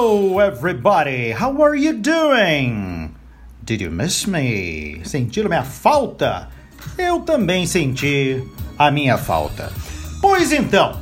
[0.00, 1.32] Hello, everybody.
[1.32, 3.16] How are you doing?
[3.64, 5.00] Did you miss me?
[5.02, 6.48] Sentiram minha falta?
[6.96, 8.40] Eu também senti
[8.78, 9.72] a minha falta.
[10.20, 11.00] Pois então,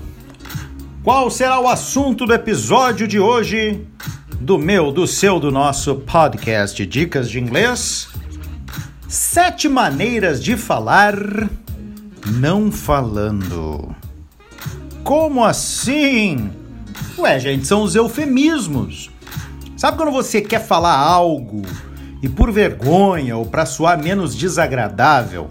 [1.05, 3.87] qual será o assunto do episódio de hoje
[4.41, 8.09] do meu, do seu, do nosso podcast Dicas de Inglês?
[9.07, 11.15] Sete maneiras de falar
[12.25, 13.95] não falando.
[15.05, 16.51] Como assim?
[17.19, 19.11] Ué, gente, são os eufemismos.
[19.77, 21.63] Sabe quando você quer falar algo
[22.23, 25.49] e por vergonha ou para soar menos desagradável,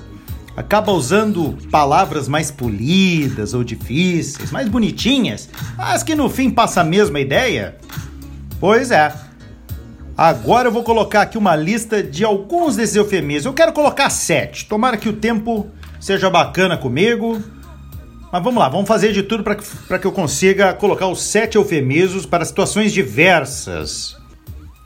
[0.55, 6.83] acaba usando palavras mais polidas ou difíceis, mais bonitinhas, mas que no fim passa a
[6.83, 7.77] mesma ideia?
[8.59, 9.11] Pois é.
[10.15, 13.45] Agora eu vou colocar aqui uma lista de alguns desses eufemismos.
[13.47, 14.65] Eu quero colocar sete.
[14.65, 15.69] Tomara que o tempo
[15.99, 17.43] seja bacana comigo.
[18.35, 19.63] Mas vamos lá, vamos fazer de tudo para que,
[19.97, 24.17] que eu consiga colocar os sete eufemismos para situações diversas.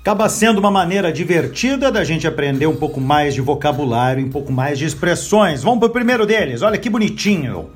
[0.02, 4.52] Acaba sendo uma maneira divertida da gente aprender um pouco mais de vocabulário, um pouco
[4.52, 5.64] mais de expressões.
[5.64, 7.72] Vamos para o primeiro deles, olha que bonitinho.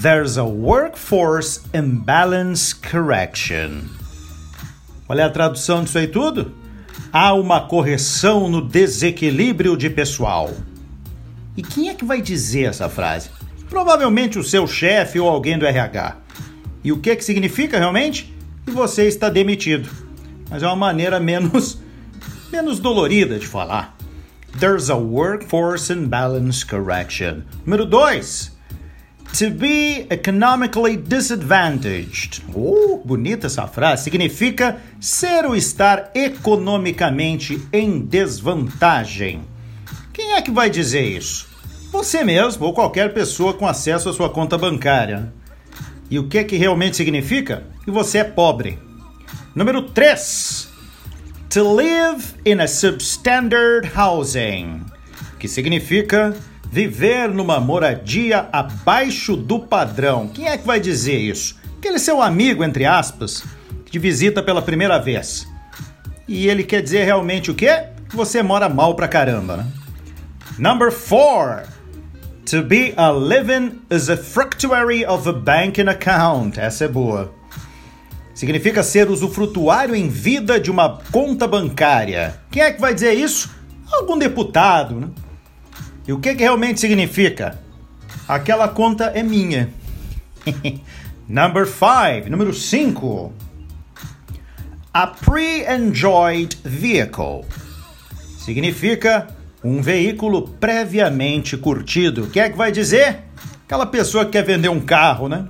[0.00, 3.88] There's a workforce imbalance correction.
[5.08, 6.52] Olha a tradução disso aí tudo?
[7.12, 10.52] Há uma correção no desequilíbrio de pessoal.
[11.56, 13.28] E quem é que vai dizer essa frase?
[13.74, 16.18] Provavelmente o seu chefe ou alguém do RH.
[16.84, 18.32] E o que, que significa realmente?
[18.64, 19.90] Que você está demitido.
[20.48, 21.80] Mas é uma maneira menos,
[22.52, 23.96] menos dolorida de falar.
[24.60, 27.42] There's a workforce imbalance correction.
[27.66, 28.56] Número 2.
[29.40, 32.44] To be economically disadvantaged.
[32.54, 34.04] Oh, bonita essa frase.
[34.04, 39.42] Significa ser ou estar economicamente em desvantagem.
[40.12, 41.53] Quem é que vai dizer isso?
[41.94, 45.32] Você mesmo ou qualquer pessoa com acesso à sua conta bancária.
[46.10, 47.68] E o que que realmente significa?
[47.84, 48.80] Que você é pobre.
[49.54, 50.70] Número 3.
[51.50, 54.84] To live in a substandard housing,
[55.38, 56.34] que significa
[56.68, 60.26] viver numa moradia abaixo do padrão.
[60.26, 61.60] Quem é que vai dizer isso?
[61.78, 63.44] Aquele seu amigo, entre aspas,
[63.84, 65.46] que te visita pela primeira vez.
[66.26, 67.84] E ele quer dizer realmente o quê?
[68.08, 69.66] Que você mora mal pra caramba, né?
[70.58, 71.62] Number four.
[72.46, 76.60] To be a living is a fructuary of a banking account.
[76.60, 77.32] Essa é boa.
[78.34, 82.38] Significa ser usufrutuário em vida de uma conta bancária.
[82.50, 83.50] Quem é que vai dizer isso?
[83.90, 85.08] Algum deputado, né?
[86.06, 87.58] E o que, que realmente significa?
[88.28, 89.72] Aquela conta é minha.
[91.26, 93.32] Number five, número 5.
[94.92, 97.46] A pre-enjoyed vehicle.
[98.38, 99.28] Significa
[99.64, 102.28] um veículo previamente curtido.
[102.28, 103.22] Quem é que vai dizer?
[103.64, 105.48] Aquela pessoa que quer vender um carro, né?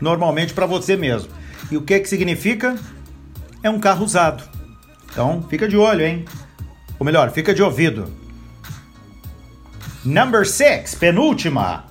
[0.00, 1.30] Normalmente para você mesmo.
[1.70, 2.74] E o que que significa?
[3.62, 4.42] É um carro usado.
[5.10, 6.24] Então, fica de olho, hein?
[6.98, 8.10] Ou melhor, fica de ouvido.
[10.04, 11.84] Number 6, penúltima.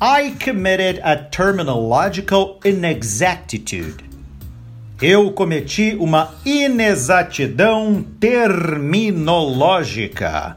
[0.00, 4.05] I committed a terminological inexactitude.
[5.00, 10.56] Eu cometi uma inexatidão terminológica.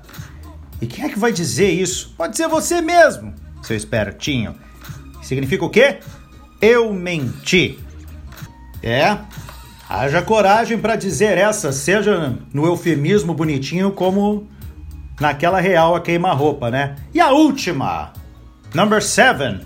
[0.82, 2.14] E quem é que vai dizer isso?
[2.18, 4.56] Pode ser você mesmo, seu espertinho.
[5.22, 5.98] Significa o quê?
[6.62, 7.78] Eu menti.
[8.82, 9.18] É,
[9.90, 14.48] haja coragem para dizer essa, seja no eufemismo bonitinho como
[15.20, 16.96] naquela real a queima-roupa, né?
[17.14, 18.14] E a última,
[18.74, 19.60] number seven,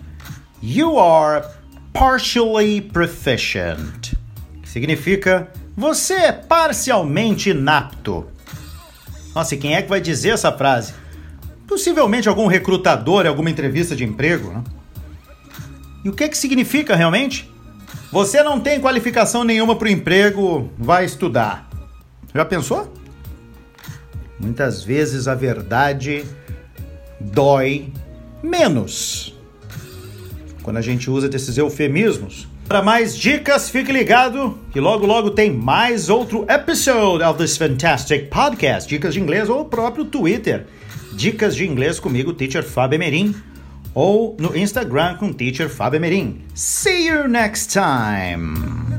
[0.64, 1.46] you are
[1.94, 4.13] partially proficient
[4.74, 5.48] significa
[5.78, 8.26] você é parcialmente inapto.
[9.36, 10.96] Nossa, e quem é que vai dizer essa frase?
[11.68, 14.50] Possivelmente algum recrutador em alguma entrevista de emprego.
[14.52, 14.64] Né?
[16.04, 17.50] E o que, que significa realmente?
[18.12, 21.70] Você não tem qualificação nenhuma para o emprego, vai estudar.
[22.34, 22.92] Já pensou?
[24.40, 26.26] Muitas vezes a verdade
[27.20, 27.94] dói
[28.42, 29.36] menos.
[30.64, 35.52] Quando a gente usa desses eufemismos, para mais dicas, fique ligado que logo logo tem
[35.52, 40.66] mais outro episode of this fantastic podcast, Dicas de Inglês ou o próprio Twitter,
[41.14, 43.00] Dicas de Inglês comigo, Teacher Fábio
[43.94, 46.02] ou no Instagram com Teacher Fábio.
[46.56, 48.93] See you next time.